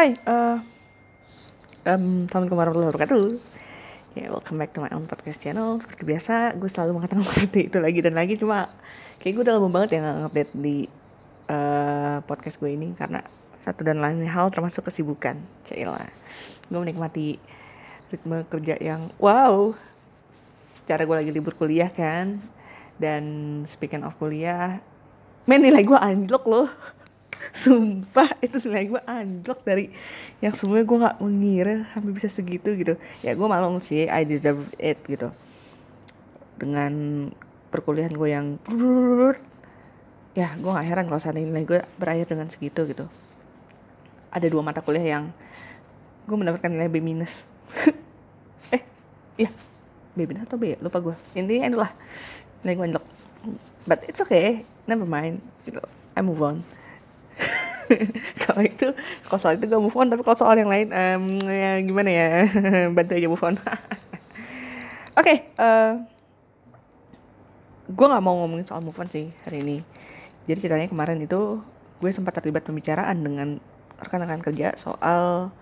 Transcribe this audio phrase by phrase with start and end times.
[0.00, 0.56] Hai, uh,
[1.84, 3.24] um, Assalamualaikum warahmatullahi wabarakatuh.
[4.16, 5.76] Yeah, welcome back to my own podcast channel.
[5.76, 8.72] Seperti biasa, gue selalu mengatakan seperti itu lagi dan lagi Cuma,
[9.20, 10.88] kayak gue udah lama banget ya nge-update di
[11.52, 13.20] uh, podcast gue ini Karena
[13.60, 15.36] satu dan lain hal termasuk kesibukan.
[15.68, 16.08] Cailah
[16.72, 17.36] Gue menikmati
[18.08, 19.76] ritme kerja yang wow
[20.80, 22.40] Secara gue lagi libur kuliah kan.
[22.96, 23.24] Dan
[23.68, 24.80] speaking of kuliah
[25.44, 26.72] Men nilai gue anjlok loh
[27.50, 29.88] sumpah itu nilai gue anjlok dari
[30.44, 32.94] yang semuanya gue nggak mengira sampai bisa segitu gitu.
[33.24, 35.32] Ya gue malu sih I deserve it gitu.
[36.60, 36.92] Dengan
[37.70, 38.46] perkuliahan gue yang
[40.34, 43.06] ya gue nggak heran kalau saat nilai gue berakhir dengan segitu gitu
[44.30, 45.24] ada dua mata kuliah yang
[46.26, 47.42] gue mendapatkan nilai B minus
[48.74, 48.82] eh
[49.34, 49.50] iya
[50.14, 51.90] B minus atau B lupa gue intinya itulah
[52.62, 53.06] nilai gue anjlok
[53.90, 55.82] but it's okay never mind gitu
[56.14, 56.62] I move on
[58.46, 58.86] kalau itu
[59.26, 62.28] kalau soal itu gue move on tapi kalau soal yang lain um, ya gimana ya?
[62.96, 63.54] Bantu aja move on.
[63.60, 63.66] Oke
[65.16, 65.92] okay, uh, eh,
[67.90, 69.76] gue nggak mau ngomongin soal move on sih hari ini.
[70.46, 71.60] Jadi ceritanya kemarin itu
[72.00, 73.60] gue sempat terlibat pembicaraan dengan
[74.00, 75.52] rekan-rekan kerja soal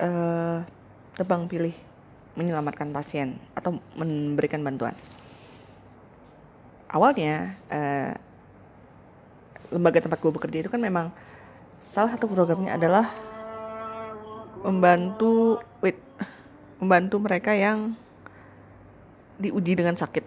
[0.00, 0.58] uh,
[1.20, 1.76] tebang pilih
[2.38, 4.96] menyelamatkan pasien atau memberikan bantuan.
[6.88, 8.29] Awalnya uh,
[9.70, 11.14] lembaga tempat gue bekerja itu kan memang
[11.90, 13.10] salah satu programnya adalah
[14.62, 15.96] membantu wait,
[16.78, 17.96] membantu mereka yang
[19.40, 20.22] diuji dengan sakit.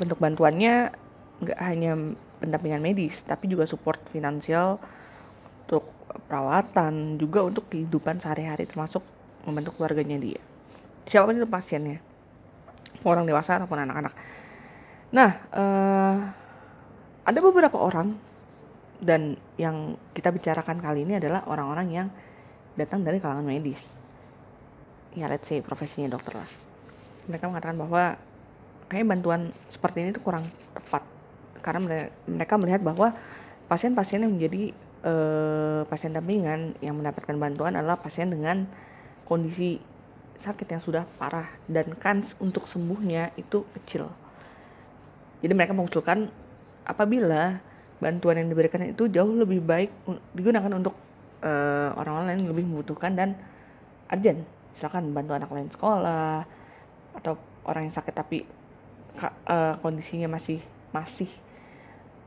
[0.00, 0.90] Bentuk bantuannya
[1.42, 1.92] nggak hanya
[2.42, 4.82] pendampingan medis, tapi juga support finansial
[5.64, 5.86] untuk
[6.26, 9.00] perawatan, juga untuk kehidupan sehari-hari termasuk
[9.46, 10.42] membantu keluarganya dia.
[11.06, 12.02] Siapa itu pasiennya,
[13.06, 14.14] orang dewasa ataupun anak-anak.
[15.14, 16.16] Nah, uh,
[17.22, 18.18] ada beberapa orang
[19.02, 22.08] dan yang kita bicarakan kali ini adalah orang-orang yang
[22.78, 23.82] datang dari kalangan medis.
[25.12, 26.50] Ya, let's say profesinya dokter lah.
[27.28, 28.16] Mereka mengatakan bahwa
[28.88, 31.04] kayak bantuan seperti ini tuh kurang tepat
[31.62, 33.14] karena mereka melihat bahwa
[33.70, 34.74] pasien-pasien yang menjadi
[35.06, 38.66] uh, pasien dampingan yang mendapatkan bantuan adalah pasien dengan
[39.26, 39.78] kondisi
[40.42, 44.10] sakit yang sudah parah dan kans untuk sembuhnya itu kecil.
[45.38, 46.41] Jadi mereka mengusulkan
[46.82, 47.60] apabila
[48.02, 49.90] bantuan yang diberikan itu jauh lebih baik
[50.34, 50.98] digunakan untuk
[51.46, 53.38] uh, orang-orang lain yang lebih membutuhkan dan
[54.10, 54.42] urgent.
[54.74, 56.42] Misalkan bantu anak lain sekolah
[57.12, 57.38] atau
[57.68, 58.42] orang yang sakit tapi
[59.46, 60.58] uh, kondisinya masih
[60.90, 61.28] masih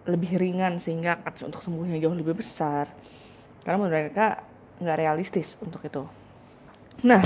[0.05, 2.87] lebih ringan sehingga untuk sembuhnya jauh lebih besar.
[3.65, 4.45] Karena menurut mereka
[4.79, 6.07] nggak realistis untuk itu.
[7.03, 7.25] Nah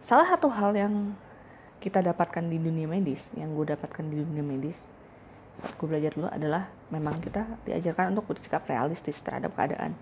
[0.00, 1.12] salah satu hal yang
[1.84, 4.80] kita dapatkan di dunia medis yang gue dapatkan di dunia medis
[5.58, 9.98] saat gue belajar dulu adalah memang kita diajarkan untuk bersikap realistis terhadap keadaan.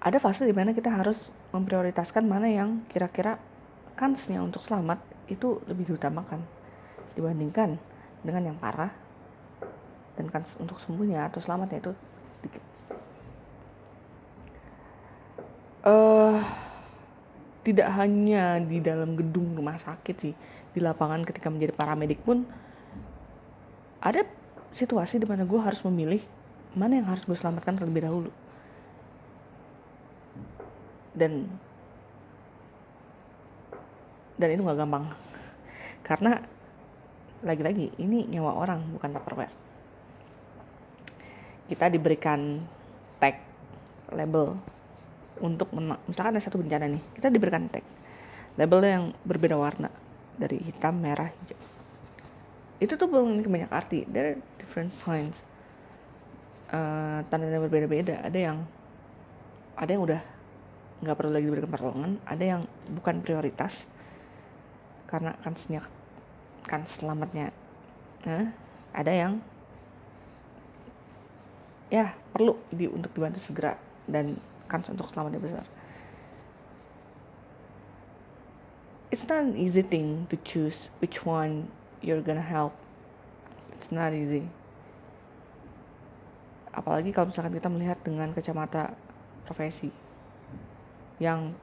[0.00, 3.40] Ada fase di mana kita harus memprioritaskan mana yang kira-kira
[3.96, 6.40] kansnya untuk selamat itu lebih diutamakan
[7.16, 7.76] dibandingkan
[8.24, 8.92] dengan yang parah
[10.16, 11.92] dan kans untuk sembuhnya atau selamatnya itu
[12.36, 12.62] sedikit.
[15.80, 16.40] Uh,
[17.64, 20.32] tidak hanya di dalam gedung rumah sakit sih,
[20.76, 22.44] di lapangan ketika menjadi paramedik pun
[24.00, 24.24] ada
[24.72, 26.24] situasi di mana gue harus memilih
[26.72, 28.30] mana yang harus gue selamatkan terlebih dahulu.
[31.12, 31.52] Dan
[34.40, 35.04] dan itu gak gampang.
[36.00, 36.40] Karena
[37.44, 39.54] lagi-lagi ini nyawa orang bukan tupperware.
[41.68, 42.56] Kita diberikan
[43.20, 43.36] tag
[44.10, 44.56] label
[45.44, 45.72] untuk
[46.08, 47.84] misalkan ada satu bencana nih kita diberikan tag.
[48.56, 49.92] Labelnya yang berbeda warna
[50.40, 51.69] dari hitam merah hijau
[52.80, 54.08] itu tuh memiliki banyak arti.
[54.08, 55.44] There are different signs.
[56.72, 58.24] Uh, tanda yang berbeda-beda.
[58.24, 58.58] Ada yang
[59.76, 60.20] ada yang udah
[61.00, 63.88] nggak perlu lagi diberikan pertolongan ada yang bukan prioritas
[65.08, 65.88] karena kan senyap
[66.68, 67.50] kan selamatnya.
[68.28, 68.52] Nah,
[68.92, 69.40] ada yang
[71.90, 73.74] ya perlu di untuk dibantu segera
[74.06, 74.36] dan
[74.70, 75.66] kan untuk selamatnya besar.
[79.10, 81.66] It's not an easy thing to choose which one
[81.98, 82.76] you're gonna help
[83.80, 84.44] it's not easy.
[86.68, 88.92] Apalagi kalau misalkan kita melihat dengan kacamata
[89.48, 89.88] profesi
[91.16, 91.56] yang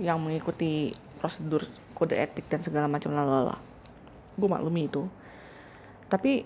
[0.00, 0.90] yang mengikuti
[1.20, 1.62] prosedur
[1.94, 3.60] kode etik dan segala macam lalala
[4.34, 5.06] gue maklumi itu.
[6.10, 6.42] Tapi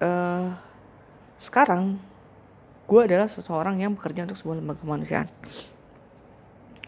[0.00, 0.48] uh,
[1.36, 2.00] sekarang
[2.88, 5.28] gue adalah seseorang yang bekerja untuk sebuah lembaga kemanusiaan.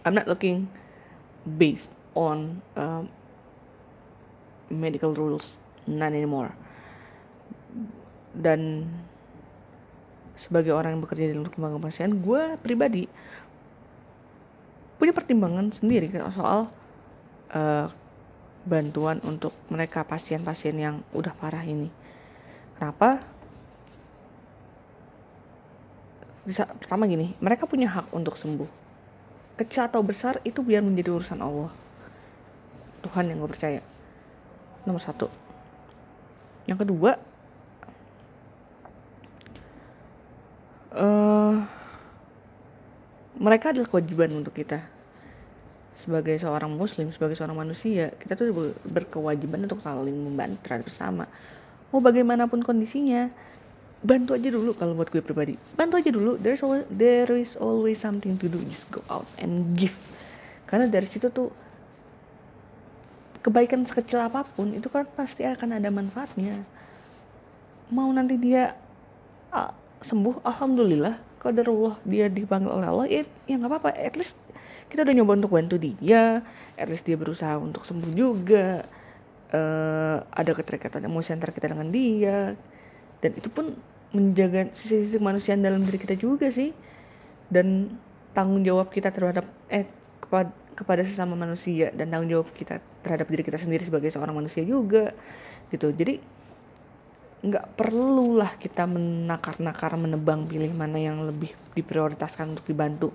[0.01, 0.73] I'm not looking
[1.45, 3.05] based on uh,
[4.73, 6.53] medical rules not anymore.
[8.35, 8.89] Dan
[10.41, 13.05] sebagai orang yang bekerja di lembaga kemanusiaan gue pribadi
[14.97, 16.73] punya pertimbangan sendiri kan soal
[17.53, 17.87] uh,
[18.65, 21.89] bantuan untuk mereka pasien-pasien yang udah parah ini.
[22.77, 23.21] Kenapa?
[26.45, 28.69] Bisa, pertama gini mereka punya hak untuk sembuh.
[29.61, 31.73] Kecil atau besar itu biar menjadi urusan Allah.
[33.05, 33.81] Tuhan yang gue percaya.
[34.85, 35.50] Nomor satu
[36.71, 37.19] yang kedua
[40.95, 41.59] uh,
[43.41, 44.85] mereka adalah kewajiban untuk kita.
[45.99, 51.25] Sebagai seorang muslim sebagai seorang manusia kita tuh berkewajiban untuk saling membantu terhadap bersama.
[51.91, 53.29] Mau bagaimanapun kondisinya
[54.01, 55.59] bantu aja dulu kalau buat gue pribadi.
[55.77, 56.41] Bantu aja dulu.
[56.41, 58.63] There's always, there is always something to do.
[58.65, 59.93] Just go out and give.
[60.65, 61.53] Karena dari situ tuh
[63.41, 66.61] kebaikan sekecil apa pun itu kan pasti akan ada manfaatnya.
[67.89, 68.77] Mau nanti dia
[69.53, 71.29] uh, sembuh alhamdulillah.
[71.41, 73.91] Allah dia dipanggil oleh Allah ya ya nggak apa-apa.
[73.97, 74.37] At least
[74.93, 76.45] kita udah nyoba untuk bantu dia.
[76.77, 78.85] At least dia berusaha untuk sembuh juga.
[79.51, 82.53] Uh, ada keterikatan emosi antara kita dengan dia.
[83.25, 83.73] Dan itu pun
[84.13, 86.77] menjaga sisi-sisi manusia dalam diri kita juga sih.
[87.49, 87.97] Dan
[88.37, 89.89] tanggung jawab kita terhadap eh
[90.21, 94.65] kepada kepada sesama manusia dan tanggung jawab kita terhadap diri kita sendiri sebagai seorang manusia
[94.65, 95.13] juga
[95.73, 95.93] gitu.
[95.93, 96.41] Jadi
[97.41, 103.09] nggak perlulah kita menakar-nakar menebang pilih mana yang lebih diprioritaskan untuk dibantu.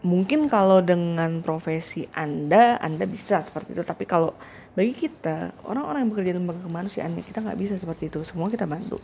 [0.00, 3.84] Mungkin kalau dengan profesi anda anda bisa seperti itu.
[3.84, 4.36] Tapi kalau
[4.76, 8.20] bagi kita orang-orang yang bekerja di lembaga kemanusiaan ya kita nggak bisa seperti itu.
[8.24, 9.00] Semua kita bantu.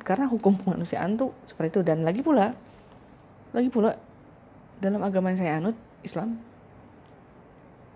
[0.00, 1.82] Karena hukum kemanusiaan tuh seperti itu.
[1.84, 2.52] Dan lagi pula
[3.52, 3.96] lagi pula
[4.80, 6.55] dalam agama yang saya anut Islam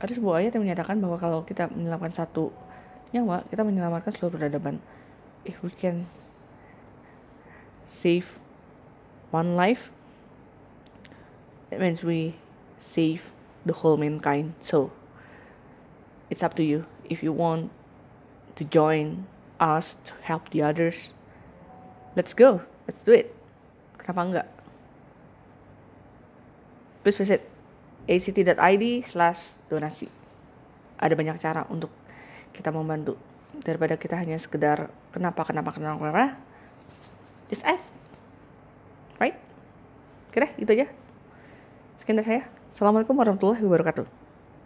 [0.01, 2.49] ada sebuah ayat yang menyatakan bahwa kalau kita menyelamatkan satu
[3.13, 4.81] nyawa kita menyelamatkan seluruh peradaban.
[5.45, 6.09] If we can
[7.85, 8.41] save
[9.29, 9.93] one life
[11.69, 12.41] it means we
[12.81, 13.29] save
[13.69, 14.57] the whole mankind.
[14.65, 14.89] So
[16.33, 16.89] it's up to you.
[17.05, 17.69] If you want
[18.57, 19.29] to join
[19.61, 21.13] us to help the others
[22.17, 22.65] let's go.
[22.89, 23.37] Let's do it.
[24.01, 24.49] Kenapa enggak?
[27.05, 27.50] Please visit
[28.07, 30.09] act.id slash donasi.
[31.01, 31.93] Ada banyak cara untuk
[32.53, 33.17] kita membantu
[33.65, 36.27] daripada kita hanya sekedar kenapa kenapa kenapa kenapa.
[37.51, 37.83] Just act
[39.21, 39.37] right?
[40.33, 40.87] Oke deh gitu aja.
[42.01, 42.43] Sekian dari saya.
[42.73, 44.20] Assalamualaikum warahmatullahi wabarakatuh